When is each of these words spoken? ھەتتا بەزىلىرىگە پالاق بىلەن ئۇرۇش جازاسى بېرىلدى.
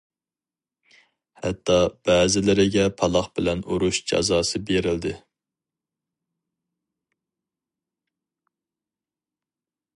ھەتتا 1.47 1.75
بەزىلىرىگە 2.09 2.85
پالاق 3.03 3.29
بىلەن 3.39 3.61
ئۇرۇش 3.75 3.99
جازاسى 4.13 4.63
بېرىلدى. 4.69 5.15